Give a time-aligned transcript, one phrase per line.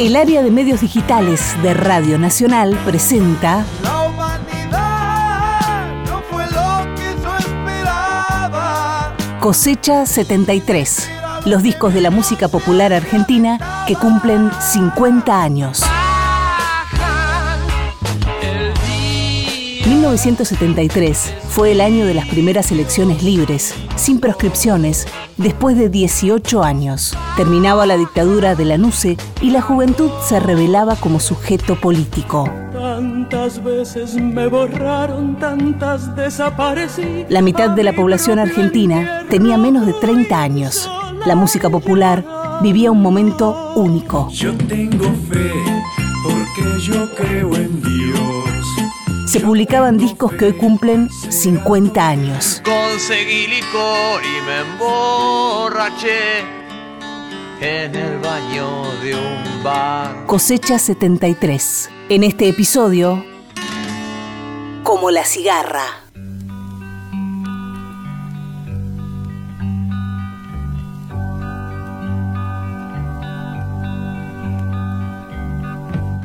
[0.00, 7.14] El área de medios digitales de Radio Nacional presenta La humanidad no fue lo que
[7.22, 9.14] yo esperaba.
[9.38, 11.10] Cosecha 73,
[11.44, 15.84] los discos de la música popular argentina que cumplen 50 años.
[19.86, 25.06] 1973 fue el año de las primeras elecciones libres, sin proscripciones,
[25.36, 27.14] después de 18 años.
[27.36, 32.48] Terminaba la dictadura de la NUCE y la juventud se revelaba como sujeto político.
[32.72, 37.26] Tantas veces me borraron, tantas desaparecí.
[37.28, 40.90] La mitad de la población argentina tenía menos de 30 años.
[41.26, 42.24] La música popular
[42.62, 44.30] vivía un momento único.
[44.30, 45.52] Yo tengo fe
[46.22, 48.43] porque yo creo en Dios.
[49.34, 52.62] Se publicaban discos que hoy cumplen 50 años.
[52.64, 56.38] Conseguí licor y me emborraché
[57.60, 60.24] en el baño de un bar.
[60.26, 61.90] Cosecha 73.
[62.10, 63.24] En este episodio,
[64.84, 66.03] como la cigarra.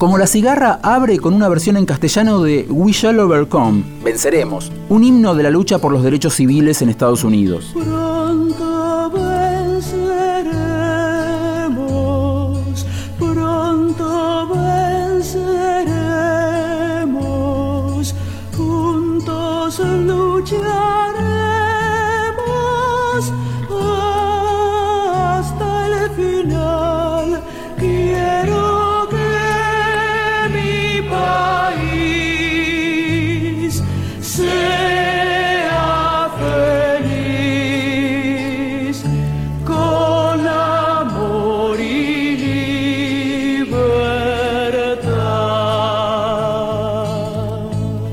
[0.00, 5.04] Como la cigarra abre con una versión en castellano de We Shall Overcome, Venceremos, un
[5.04, 7.74] himno de la lucha por los derechos civiles en Estados Unidos.
[7.74, 8.69] Pronto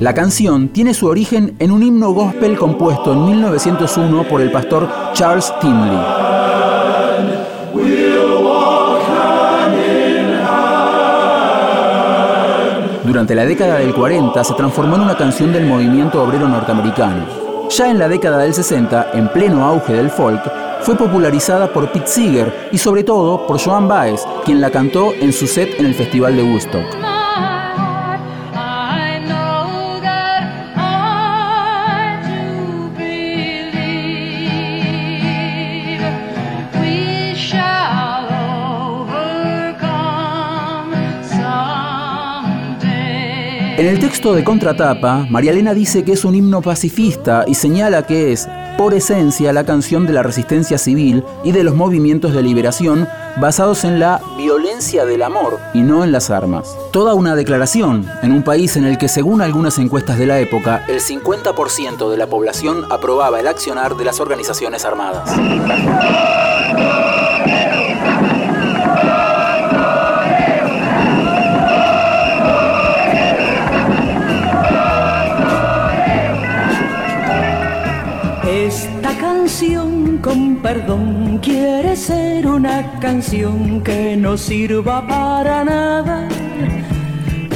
[0.00, 4.88] La canción tiene su origen en un himno gospel compuesto en 1901 por el pastor
[5.12, 5.98] Charles Tinley.
[13.04, 17.26] Durante la década del 40 se transformó en una canción del movimiento obrero norteamericano.
[17.68, 20.42] Ya en la década del 60, en pleno auge del folk,
[20.82, 25.32] fue popularizada por Pete Seeger y sobre todo por Joan Baez, quien la cantó en
[25.32, 27.07] su set en el Festival de Woodstock.
[43.78, 48.04] En el texto de Contratapa, María Elena dice que es un himno pacifista y señala
[48.04, 52.42] que es, por esencia, la canción de la resistencia civil y de los movimientos de
[52.42, 53.06] liberación
[53.36, 56.76] basados en la violencia del amor y no en las armas.
[56.90, 60.84] Toda una declaración en un país en el que, según algunas encuestas de la época,
[60.88, 65.30] el 50% de la población aprobaba el accionar de las organizaciones armadas.
[80.68, 86.28] Perdón quiere ser una canción que no sirva para nada.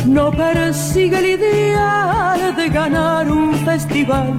[0.07, 4.33] No persigue el ideal de ganar un festival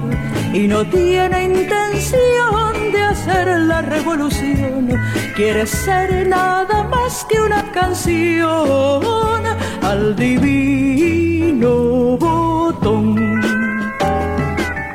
[0.52, 4.88] y no tiene intención de hacer la revolución.
[5.36, 9.40] Quiere ser nada más que una canción
[9.82, 11.70] al divino
[12.18, 13.34] botón.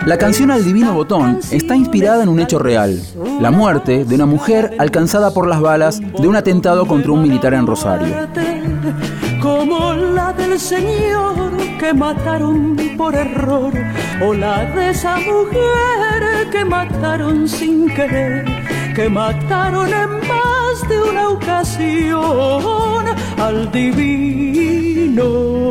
[0.10, 3.00] La canción Al Divino Botón está inspirada en un hecho real,
[3.40, 7.54] la muerte de una mujer alcanzada por las balas de un atentado contra un militar
[7.54, 8.28] en Rosario.
[9.42, 13.74] Como la del señor que mataron por error
[14.22, 18.46] o la de esa mujer que mataron sin querer,
[18.94, 23.06] que mataron en más de una ocasión
[23.38, 25.24] al divino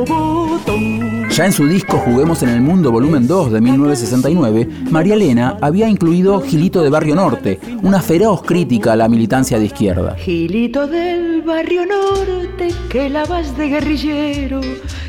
[0.07, 1.18] botón.
[1.39, 5.89] Ya en su disco Juguemos en el Mundo Volumen 2 de 1969, María Elena había
[5.89, 10.17] incluido Gilito de Barrio Norte, una feroz crítica a la militancia de izquierda.
[10.17, 14.61] Gilito del barrio norte que la vas de guerrillero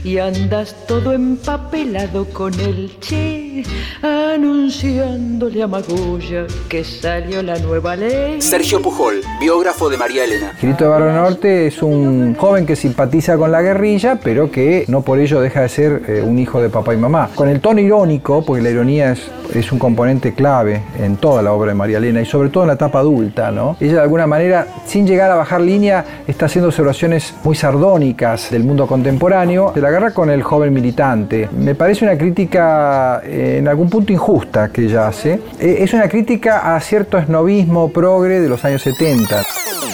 [0.03, 3.63] y andas todo empapelado con el che,
[4.01, 8.39] anunciándole a Magulla que salió la nueva ley.
[8.39, 10.53] Sergio Pujol, biógrafo de María Elena.
[10.59, 15.01] Gilito de Barrio Norte es un joven que simpatiza con la guerrilla, pero que no
[15.01, 17.29] por ello deja de ser eh, un hijo de papá y mamá.
[17.35, 21.53] Con el tono irónico, porque la ironía es, es un componente clave en toda la
[21.53, 23.77] obra de María Elena y sobre todo en la etapa adulta, ¿no?
[23.79, 28.65] Ella de alguna manera, sin llegar a bajar línea, está haciendo observaciones muy sardónicas del
[28.65, 29.71] mundo contemporáneo.
[29.73, 31.47] Se la agarra con el joven militante.
[31.57, 35.39] Me parece una crítica eh, en algún punto injusta que ella hace.
[35.59, 39.28] Eh, es una crítica a cierto esnovismo progre de los años 70.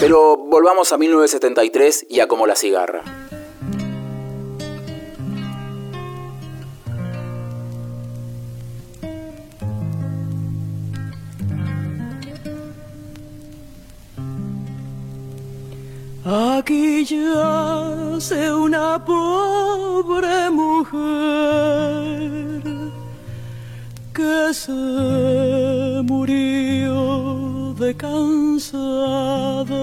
[0.00, 3.02] Pero volvamos a 1973 y a Como la cigarra.
[16.28, 21.06] Aquí yace una pobre mujer
[24.12, 24.72] que se
[26.02, 26.85] murió
[27.86, 29.76] de cansada.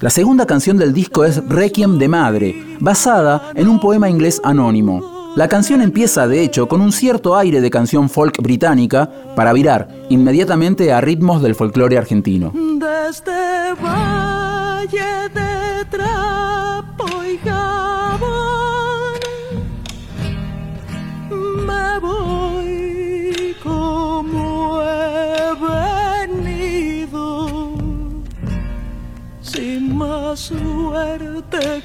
[0.00, 5.32] La segunda canción del disco es Requiem de Madre, basada en un poema inglés anónimo.
[5.34, 9.88] La canción empieza, de hecho, con un cierto aire de canción folk británica para virar
[10.08, 12.52] inmediatamente a ritmos del folclore argentino.
[12.54, 15.84] Desde valle de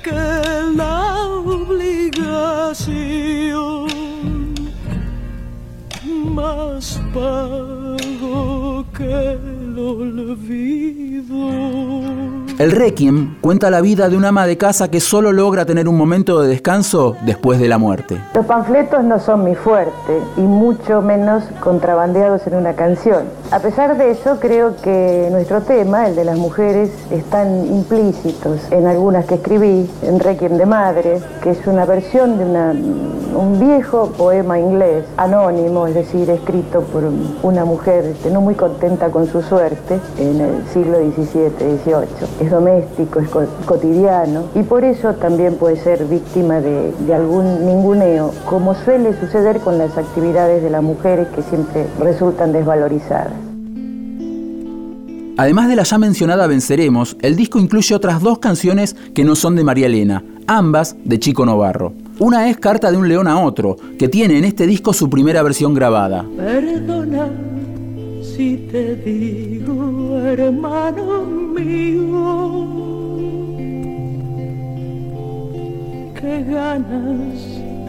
[0.03, 0.11] que
[0.75, 2.19] la obligación
[6.05, 11.39] más pago que el olvido.
[12.59, 15.95] El Requiem cuenta la vida de una ama de casa que solo logra tener un
[15.95, 18.21] momento de descanso después de la muerte.
[18.35, 23.23] Los panfletos no son mi fuerte y mucho menos contrabandeados en una canción.
[23.51, 28.87] A pesar de eso, creo que nuestro tema, el de las mujeres, están implícitos en
[28.87, 34.59] algunas que escribí, en Requiem de Madre, que es una versión de un viejo poema
[34.59, 37.03] inglés, anónimo, es decir, escrito por
[37.41, 42.48] una mujer no muy contenta con su suerte en el siglo XVII-XVIII.
[42.49, 47.63] Es doméstico, es co- cotidiano y por eso también puede ser víctima de, de algún
[47.63, 53.33] ninguneo, como suele suceder con las actividades de las mujeres que siempre resultan desvalorizadas.
[55.37, 59.55] Además de la ya mencionada Venceremos, el disco incluye otras dos canciones que no son
[59.55, 61.93] de María Elena, ambas de Chico Novarro.
[62.17, 65.43] Una es Carta de un león a otro, que tiene en este disco su primera
[65.43, 66.25] versión grabada.
[66.35, 67.27] Perdona
[68.39, 71.25] si te digo, hermano
[71.57, 72.65] mío,
[76.17, 77.39] que ganas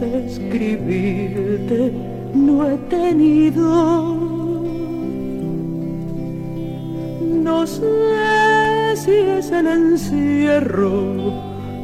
[0.01, 1.93] de escribirte
[2.33, 3.69] no he tenido.
[7.47, 10.91] No sé si es el encierro,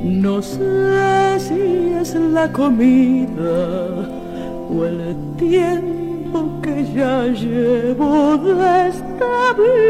[0.03, 1.61] no sé si
[2.01, 3.55] es la comida
[4.69, 5.96] o el tiempo
[6.61, 9.87] que ya llevo de esta vida.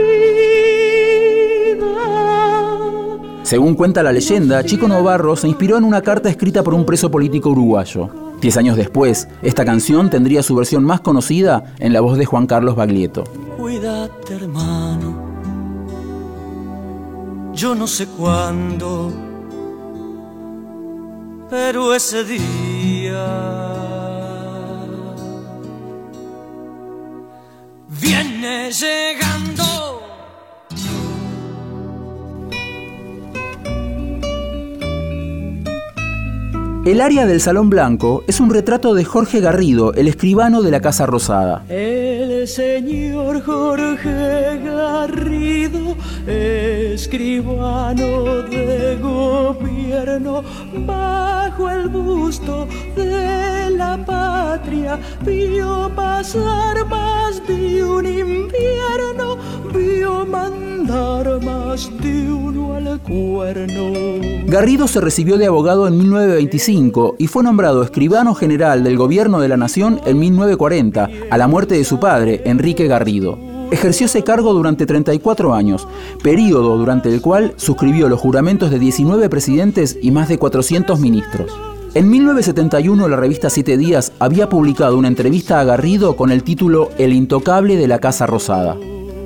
[3.43, 7.09] Según cuenta la leyenda, Chico Novarro se inspiró en una carta escrita por un preso
[7.09, 8.09] político uruguayo.
[8.41, 12.45] Diez años después, esta canción tendría su versión más conocida en la voz de Juan
[12.45, 13.23] Carlos Baglietto.
[13.57, 15.25] Cuídate, hermano.
[17.53, 19.11] Yo no sé cuándo,
[21.49, 22.96] pero ese día
[28.07, 29.63] viene llegando.
[36.85, 40.79] El área del Salón Blanco es un retrato de Jorge Garrido, el escribano de la
[40.79, 41.65] Casa Rosada.
[41.67, 45.95] El señor Jorge Garrido,
[46.27, 50.43] escribano de gobierno,
[50.85, 59.37] bajo el busto de la patria, vio pasar más de un invierno,
[59.73, 63.93] vio mandar de uno cuerno.
[64.47, 69.39] Garrido se recibió de abogado en 1925 1935 y fue nombrado escribano general del gobierno
[69.39, 73.37] de la nación en 1940, a la muerte de su padre, Enrique Garrido.
[73.69, 75.87] Ejerció ese cargo durante 34 años,
[76.23, 81.51] período durante el cual suscribió los juramentos de 19 presidentes y más de 400 ministros.
[81.93, 86.89] En 1971 la revista Siete Días había publicado una entrevista a Garrido con el título
[86.97, 88.77] El intocable de la Casa Rosada.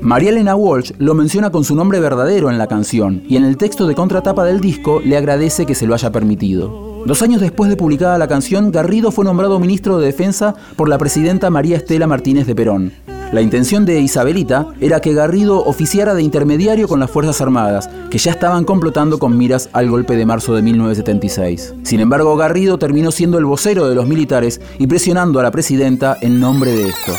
[0.01, 3.55] María Elena Walsh lo menciona con su nombre verdadero en la canción y en el
[3.55, 7.03] texto de contratapa del disco le agradece que se lo haya permitido.
[7.05, 10.97] Dos años después de publicada la canción, Garrido fue nombrado ministro de Defensa por la
[10.97, 12.93] presidenta María Estela Martínez de Perón.
[13.31, 18.17] La intención de Isabelita era que Garrido oficiara de intermediario con las Fuerzas Armadas, que
[18.17, 21.75] ya estaban complotando con miras al golpe de marzo de 1976.
[21.83, 26.17] Sin embargo, Garrido terminó siendo el vocero de los militares y presionando a la presidenta
[26.21, 27.13] en nombre de esto.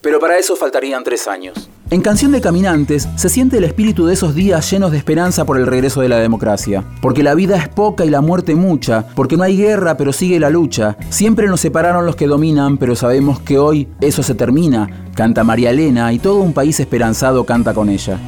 [0.00, 1.69] Pero para eso faltarían tres años.
[1.92, 5.58] En Canción de Caminantes se siente el espíritu de esos días llenos de esperanza por
[5.58, 6.84] el regreso de la democracia.
[7.02, 10.38] Porque la vida es poca y la muerte mucha, porque no hay guerra pero sigue
[10.38, 10.96] la lucha.
[11.08, 15.08] Siempre nos separaron los que dominan, pero sabemos que hoy eso se termina.
[15.16, 18.20] Canta María Elena y todo un país esperanzado canta con ella.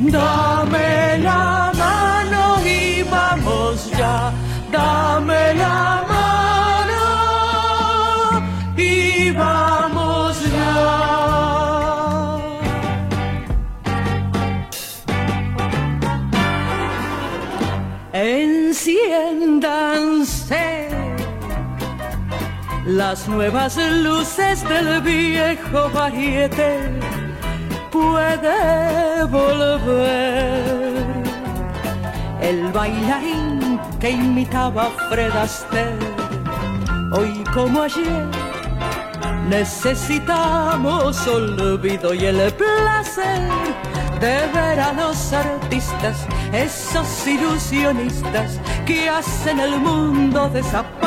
[22.87, 26.79] Las nuevas luces del viejo variete
[27.91, 31.03] puede volver.
[32.41, 35.97] El bailarín que imitaba a Fred Astaire,
[37.13, 38.27] hoy como ayer,
[39.49, 43.49] necesitamos olvido y el placer
[44.21, 51.02] de ver a los artistas, esos ilusionistas que hacen el mundo desaparecer.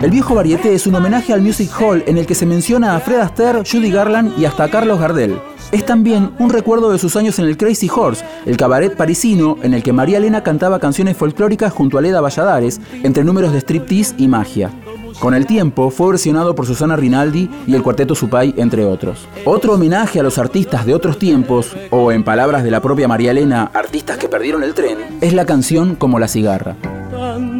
[0.00, 3.00] El viejo varieté es un homenaje al Music Hall en el que se menciona a
[3.00, 5.38] Fred Astaire, Judy Garland y hasta Carlos Gardel.
[5.72, 9.74] Es también un recuerdo de sus años en el Crazy Horse, el cabaret parisino en
[9.74, 14.14] el que María Elena cantaba canciones folclóricas junto a Leda Valladares, entre números de striptease
[14.16, 14.70] y magia.
[15.18, 19.26] Con el tiempo fue versionado por Susana Rinaldi y el Cuarteto Supay, entre otros.
[19.44, 23.30] Otro homenaje a los artistas de otros tiempos, o en palabras de la propia María
[23.30, 26.76] Elena, artistas que perdieron el tren, es la canción Como la cigarra.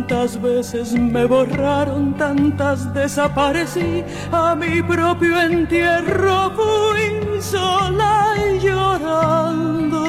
[0.08, 10.04] Tantas veces me borraron, tantas desaparecí, a mi propio entierro fui sola y llorando.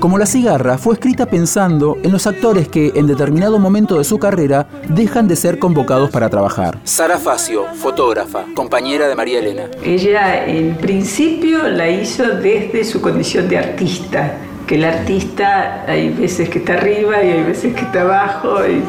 [0.00, 4.18] Como la cigarra fue escrita pensando en los actores que en determinado momento de su
[4.18, 6.80] carrera dejan de ser convocados para trabajar.
[6.82, 9.70] Sara Facio, fotógrafa, compañera de María Elena.
[9.84, 14.38] Ella en principio la hizo desde su condición de artista,
[14.74, 18.82] el artista hay veces que está arriba y hay veces que está abajo y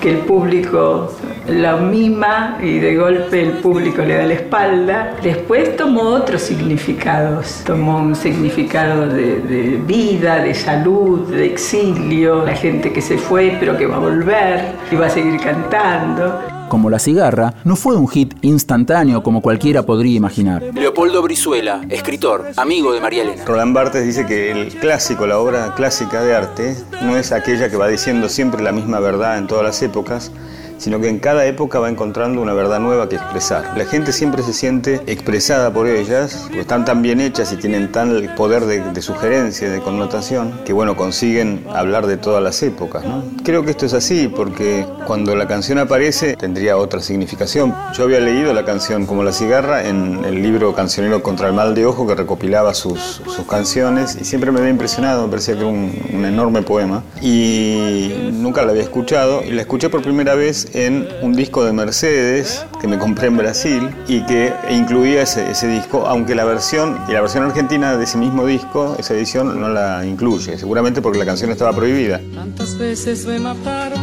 [0.00, 1.10] que el público
[1.46, 5.16] la mima y de golpe el público le da la espalda.
[5.22, 12.54] Después tomó otros significados, tomó un significado de, de vida, de salud, de exilio, la
[12.54, 16.51] gente que se fue pero que va a volver y va a seguir cantando.
[16.72, 20.62] Como la cigarra, no fue un hit instantáneo como cualquiera podría imaginar.
[20.72, 23.44] Leopoldo Brizuela, escritor, amigo de María Elena.
[23.44, 27.76] Roland Barthes dice que el clásico, la obra clásica de arte, no es aquella que
[27.76, 30.32] va diciendo siempre la misma verdad en todas las épocas,
[30.82, 33.78] sino que en cada época va encontrando una verdad nueva que expresar.
[33.78, 37.92] La gente siempre se siente expresada por ellas, porque están tan bien hechas y tienen
[37.92, 43.04] tan poder de, de sugerencia, de connotación, que bueno, consiguen hablar de todas las épocas.
[43.04, 43.22] ¿no?
[43.44, 47.72] Creo que esto es así, porque cuando la canción aparece tendría otra significación.
[47.94, 51.76] Yo había leído la canción como La cigarra en el libro Cancionero contra el mal
[51.76, 55.60] de ojo que recopilaba sus, sus canciones y siempre me había impresionado, me parecía que
[55.60, 60.34] era un, un enorme poema y nunca la había escuchado y la escuché por primera
[60.34, 65.50] vez en un disco de Mercedes que me compré en Brasil y que incluía ese,
[65.50, 69.60] ese disco, aunque la versión y la versión argentina de ese mismo disco, esa edición
[69.60, 72.20] no la incluye, seguramente porque la canción estaba prohibida.
[72.34, 74.00] Tantas veces me mataron,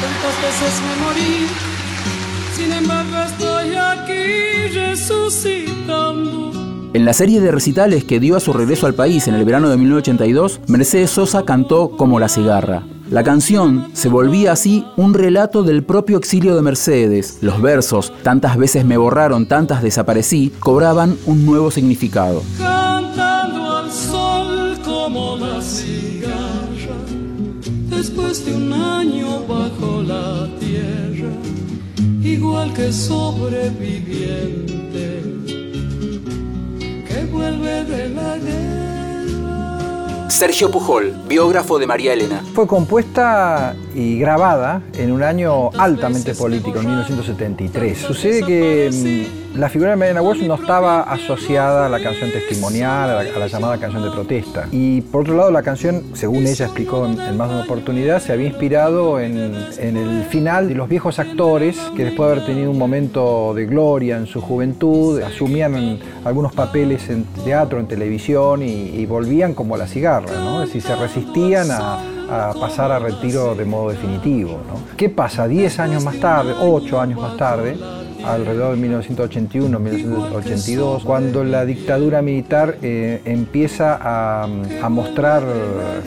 [0.00, 1.46] tantas veces me morí,
[2.54, 6.50] sin embargo estoy aquí resucitando.
[6.92, 9.68] En la serie de recitales que dio a su regreso al país en el verano
[9.68, 12.82] de 1982, Mercedes Sosa cantó Como la cigarra.
[13.10, 17.38] La canción se volvía así un relato del propio exilio de Mercedes.
[17.40, 22.44] Los versos, tantas veces me borraron, tantas desaparecí, cobraban un nuevo significado.
[22.56, 26.94] cantando al sol como la cigarra,
[27.88, 31.32] después de un año bajo la tierra,
[32.22, 35.20] igual que sobreviviente
[37.08, 37.89] que vuelve.
[40.40, 42.42] Sergio Pujol, biógrafo de María Elena.
[42.54, 47.98] Fue compuesta y grabada en un año altamente político, en 1973.
[47.98, 53.10] Sucede que mm, la figura de Mariana Walsh no estaba asociada a la canción testimonial,
[53.10, 54.68] a la, llamada canción de protesta.
[54.70, 58.32] Y por otro lado, la canción, según ella explicó en, más de una oportunidad, se
[58.32, 62.78] había inspirado en, el final de los viejos actores que después de haber tenido un
[62.78, 69.54] momento de gloria en su juventud, asumían algunos papeles en teatro, en televisión y, volvían
[69.54, 70.62] como a la cigarra, ¿no?
[70.62, 71.98] Es decir, se resistían a,
[72.60, 74.60] pasar a retiro de modo definitivo.
[74.96, 75.48] ¿Qué pasa?
[75.48, 77.76] Diez años más tarde, ocho años más tarde,
[78.24, 84.48] alrededor de 1981-1982, cuando la dictadura militar eh, empieza a,
[84.88, 85.44] mostrar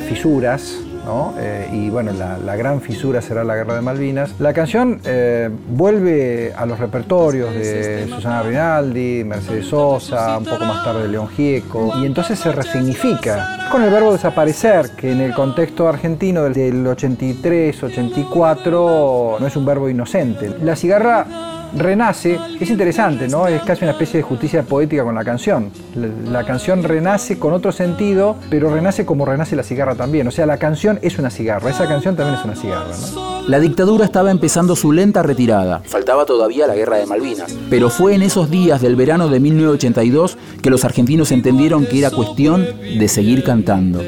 [0.10, 1.34] fisuras ¿no?
[1.38, 4.34] Eh, y bueno, la, gran fisura será la Guerra de Malvinas.
[4.39, 10.82] La canción eh, vuelve a los repertorios de Susana Rinaldi, Mercedes Sosa, un poco más
[10.84, 15.88] tarde León Gieco, y entonces se resignifica con el verbo desaparecer, que en el contexto
[15.88, 20.51] argentino del, del 83-84 no es un verbo inocente.
[20.62, 23.48] La cigarra renace, es interesante, ¿no?
[23.48, 25.72] Es casi una especie de justicia poética con la canción.
[25.96, 30.27] La, la, canción renace con otro sentido, pero renace como renace la cigarra también.
[30.27, 33.34] O sea, la canción es una cigarra, esa canción también es una cigarra, ¿no?
[33.48, 35.82] La dictadura estaba empezando su lenta retirada.
[35.84, 37.53] Faltaba todavía la guerra de Malvinas.
[37.70, 42.10] Pero fue en esos días del verano de 1982 que los argentinos entendieron que era
[42.10, 44.00] cuestión de seguir cantando.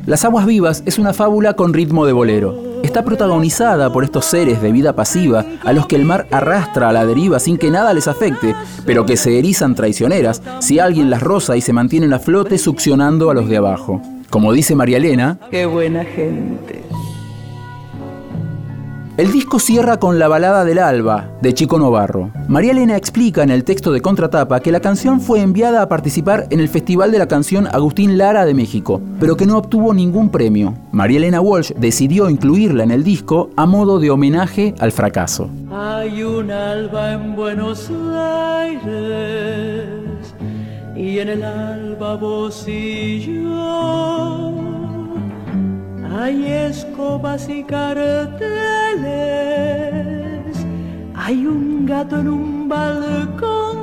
[0.06, 2.74] Las aguas vivas es una fábula con ritmo de bolero.
[2.82, 6.92] Está protagonizada por estos seres de vida pasiva a los que el mar arrastra a
[6.92, 8.54] la deriva sin que nada les afecte,
[8.84, 13.30] pero que se erizan traicioneras si alguien las roza y se mantienen a flote succionando
[13.30, 14.02] a los de abajo.
[14.28, 16.83] Como dice María Elena, qué buena gente.
[19.16, 22.32] El disco cierra con La balada del alba, de Chico Novarro.
[22.48, 26.48] María Elena explica en el texto de contratapa que la canción fue enviada a participar
[26.50, 30.30] en el Festival de la Canción Agustín Lara de México, pero que no obtuvo ningún
[30.30, 30.74] premio.
[30.90, 35.48] María Elena Walsh decidió incluirla en el disco a modo de homenaje al fracaso.
[35.70, 39.84] Hay un alba en Buenos Aires
[40.96, 42.66] y en el alba vos.
[46.16, 48.46] Hay escobas y carteles,
[51.14, 53.76] hay un gato en un balcón,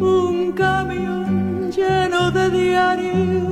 [0.00, 3.42] un camión lleno de diarios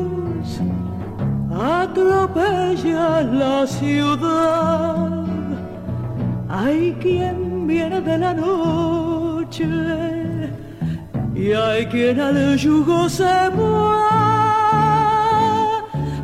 [1.60, 5.24] atropella la ciudad.
[6.48, 9.66] Hay quien viene de la noche
[11.34, 14.19] y hay quien al yugo se va.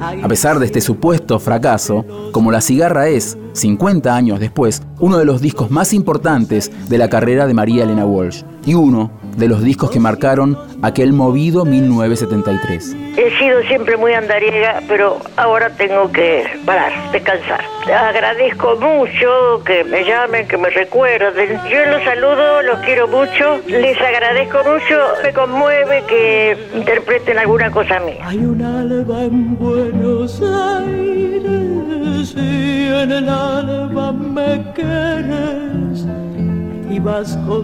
[0.06, 5.24] A pesar de este supuesto fracaso, como La cigarra es, 50 años después, uno de
[5.24, 9.62] los discos más importantes de la carrera de María Elena Walsh y uno de los
[9.62, 12.96] discos que marcaron aquel movido 1973.
[13.16, 17.60] He sido siempre muy andariega, pero ahora tengo que parar, descansar.
[17.84, 21.60] Agradezco mucho que me llamen, que me recuerden.
[21.70, 28.00] Yo los saludo, los quiero mucho, les agradezco mucho, me conmueve que interpreten alguna cosa
[28.00, 28.26] mía.
[28.26, 36.06] Hay un alba en Buenos Aires y en el alba me quieres.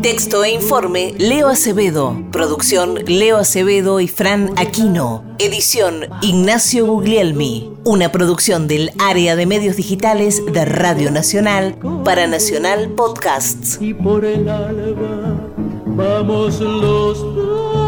[0.02, 2.20] Texto e informe Leo Acevedo.
[2.32, 5.24] Producción Leo Acevedo y Fran Aquino.
[5.38, 7.72] Edición Ignacio Guglielmi.
[7.84, 13.78] Una producción del área de medios digitales de Radio Nacional para Nacional Podcasts.
[13.80, 15.36] Y por el alba
[15.86, 17.81] vamos los dos.